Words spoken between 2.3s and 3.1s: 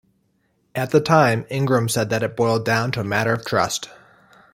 boiled down to a